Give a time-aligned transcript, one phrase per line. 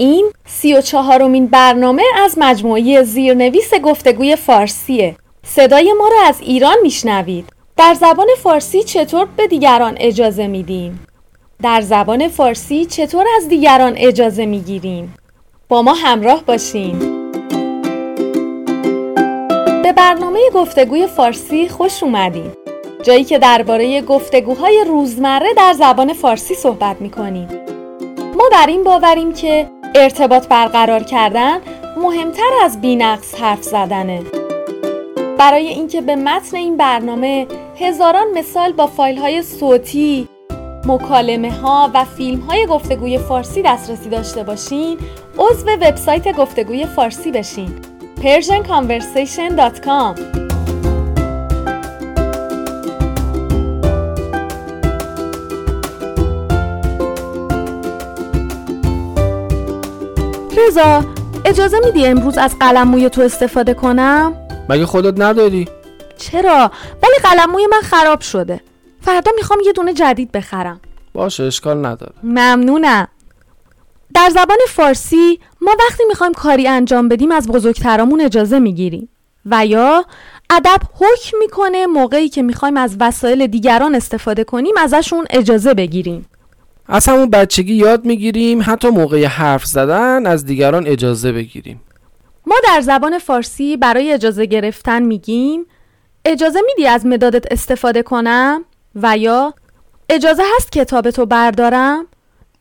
[0.00, 5.16] این سی و چهارمین برنامه از مجموعه زیرنویس گفتگوی فارسیه.
[5.46, 7.44] صدای ما را از ایران میشنوید.
[7.76, 11.06] در زبان فارسی چطور به دیگران اجازه میدیم؟
[11.62, 15.14] در زبان فارسی چطور از دیگران اجازه می‌گیریم؟
[15.68, 16.98] با ما همراه باشین.
[19.82, 22.52] به برنامه گفتگوی فارسی خوش اومدین
[23.02, 27.48] جایی که درباره گفتگوهای روزمره در زبان فارسی صحبت می‌کنیم.
[28.36, 31.60] ما بر این باوریم که ارتباط برقرار کردن
[31.96, 34.22] مهمتر از بینقص حرف زدنه.
[35.38, 37.46] برای اینکه به متن این برنامه
[37.80, 40.28] هزاران مثال با فایل های صوتی،
[40.86, 44.98] مکالمه ها و فیلم های گفتگوی فارسی دسترسی داشته باشین
[45.38, 47.74] عضو وبسایت گفتگوی فارسی بشین.
[48.22, 50.49] persianconversation.com
[60.66, 61.04] رضا
[61.44, 64.32] اجازه میدی امروز از قلم موی تو استفاده کنم؟
[64.68, 65.68] مگه خودت نداری؟
[66.18, 66.70] چرا؟
[67.02, 68.60] ولی قلم موی من خراب شده
[69.00, 70.80] فردا می‌خوام یه دونه جدید بخرم
[71.14, 73.08] باشه اشکال نداره ممنونم
[74.14, 79.08] در زبان فارسی ما وقتی می‌خوایم کاری انجام بدیم از بزرگترامون اجازه می‌گیریم
[79.46, 80.04] و یا
[80.50, 86.26] ادب حکم می‌کنه موقعی که می‌خوایم از وسایل دیگران استفاده کنیم ازشون اجازه بگیریم
[86.86, 91.80] از همون بچگی یاد می‌گیریم حتی موقع حرف زدن از دیگران اجازه بگیریم.
[92.46, 95.66] ما در زبان فارسی برای اجازه گرفتن میگیم
[96.24, 98.64] اجازه میدی از مدادت استفاده کنم؟
[98.94, 99.54] و یا
[100.08, 102.06] اجازه هست کتابتو بردارم؟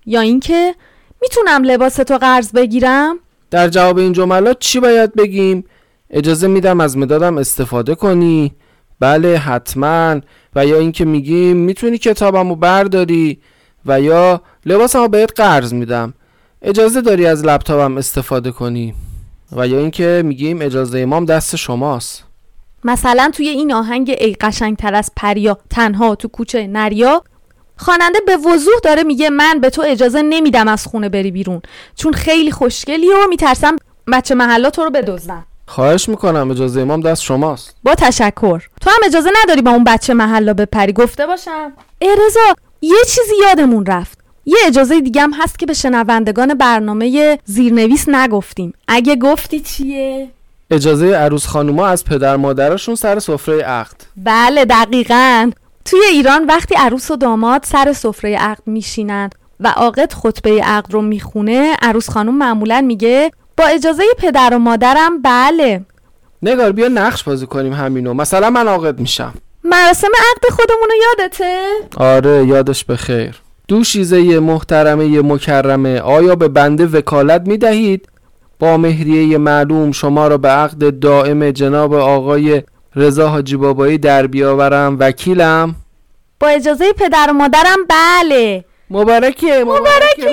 [0.05, 0.75] یا اینکه
[1.21, 3.19] می‌تونم لباستو قرض بگیرم؟
[3.51, 5.65] در جواب این جملات چی باید بگیم؟
[6.09, 8.55] اجازه میدم از مدادم استفاده کنی؟
[8.99, 10.21] بله حتما.
[10.55, 13.39] و یا اینکه میگیم می‌تونی کتابمو برداری؟
[13.89, 16.13] و یا لباسمو بهت قرض میدم.
[16.61, 18.93] اجازه داری از لپتاپم استفاده کنی؟
[19.51, 22.23] و یا اینکه میگیم اجازه امام دست شماست.
[22.83, 27.23] مثلا توی این آهنگ ای قشنگتر از پریا تنها تو کوچه نریا
[27.77, 31.61] خواننده به وضوح داره میگه من به تو اجازه نمیدم از خونه بری بیرون.
[31.95, 33.75] چون خیلی خوشگلی و میترسم
[34.13, 35.45] بچه محلا تو رو بدزدن.
[35.67, 37.75] خواهش می‌کنم اجازه امام دست شماست.
[37.83, 38.63] با تشکر.
[38.81, 41.73] تو هم اجازه نداری با اون بچه محلا بپری گفته باشم.
[42.01, 44.19] ارزا یه چیزی یادمون رفت.
[44.45, 48.73] یه اجازه دیگه هم هست که به شنوندگان برنامه زیرنویس نگفتیم.
[48.87, 50.29] اگه گفتی چیه؟
[50.71, 53.95] اجازه عروس خانوما از پدر مادرشون سر سفره عقد.
[54.17, 55.51] بله دقیقا.
[55.85, 59.29] توی ایران وقتی عروس و داماد سر سفره عقد میشینن
[59.59, 65.21] و عاقد خطبه عقد رو می‌خونه عروس خانوم معمولا میگه با اجازه پدر و مادرم
[65.21, 65.85] بله.
[66.41, 68.13] نگار بیا نقش بازی کنیم همینو.
[68.13, 69.33] مثلا من عاقد میشم.
[69.69, 71.65] مراسم عقد خودمونو یادته؟
[71.97, 73.35] آره یادش بخیر
[73.67, 78.09] دوشیزه محترمه مکرمه آیا به بنده وکالت می دهید؟
[78.59, 82.63] با مهریه معلوم شما را به عقد دائم جناب آقای
[82.95, 85.75] رضا حاجی بابایی در بیاورم وکیلم.
[86.39, 88.65] با اجازه پدر و مادرم؟ بله.
[88.89, 89.63] مبارکه.
[89.63, 90.31] مبارکه.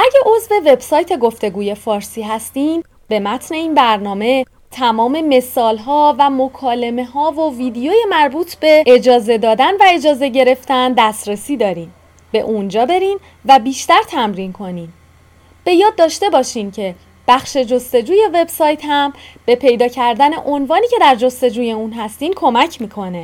[0.00, 7.04] اگه عضو وبسایت گفتگوی فارسی هستین به متن این برنامه تمام مثال ها و مکالمه
[7.04, 11.90] ها و ویدیوی مربوط به اجازه دادن و اجازه گرفتن دسترسی دارین.
[12.32, 14.88] به اونجا برین و بیشتر تمرین کنین.
[15.64, 16.94] به یاد داشته باشین که
[17.28, 19.12] بخش جستجوی وبسایت هم
[19.46, 23.22] به پیدا کردن عنوانی که در جستجوی اون هستین کمک می‌کنه.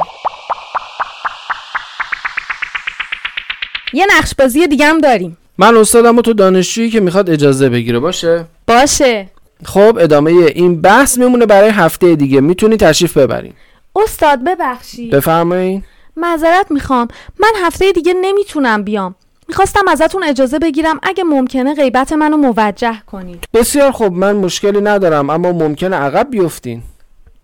[3.93, 5.39] یه نقش بازی دیگه هم داریم.
[5.59, 9.31] من استادم و تو دانشجویی که می‌خواد اجازه بگیره باشه؟ باشه.
[9.65, 12.41] خب ادامه این بحث میمونه برای هفته دیگه.
[12.41, 13.53] می‌تونی تشریف ببرین.
[13.97, 15.11] استاد ببخشید.
[15.11, 15.85] بفرمایین.
[16.17, 17.09] معذرت می‌خوام.
[17.39, 19.15] من هفته دیگه نمی‌تونم بیام.
[19.49, 23.45] می‌خواستم ازتون اجازه بگیرم اگه ممکنه غیبت منو موجه کنید.
[23.55, 26.83] بسیار خوب من مشکلی ندارم اما ممکنه عقب بیفتین.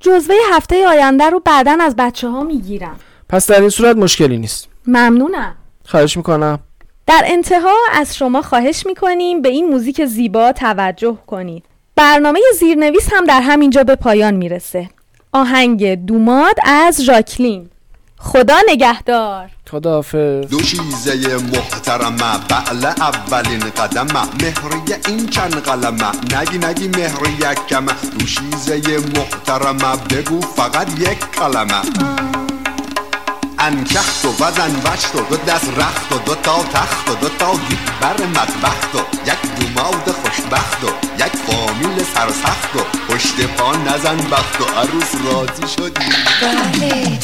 [0.00, 2.96] جزوه هفته آینده رو بعدا از بچه ها می‌گیرم.
[3.28, 4.68] پس در این صورت مشکلی نیست.
[4.86, 5.54] ممنونم.
[5.86, 6.58] خواهش می‌کنم.
[7.06, 11.64] در انتها از شما خواهش می‌کنیم به این موزیک زیبا توجه کنید.
[11.96, 14.88] برنامه زیرنویس هم در همینجا به پایان می‌رسه.
[15.32, 17.68] آهنگ دوماد از ژاکلین.
[18.18, 19.50] خدا نگهدار.
[19.70, 20.46] خداحافظ.
[20.50, 29.96] دوشیزه محترمه بعل اولین قدمه مهری این چند قلمه نگی نگی مهری یکمه دوشیزه محترمه
[30.10, 31.82] بگو فقط یک کلمه.
[33.62, 37.52] انکخت و وزن وشت و دو دست رخت و دو تا تخت و دو تا
[38.00, 40.86] بر مدبخت و یک دوماد خوشبخت و
[41.18, 46.06] یک فامیل سرسخت و پشت پا نزن بخت و عروس راضی شدی.
[46.42, 47.18] بله.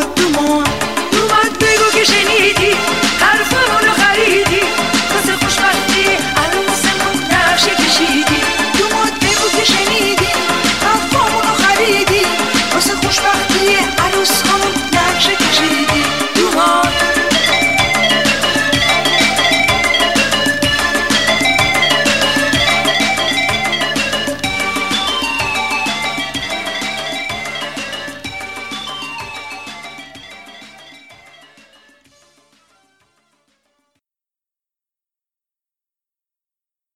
[0.00, 0.79] with the morn.